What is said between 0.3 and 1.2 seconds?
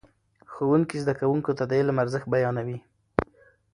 ښوونکي زده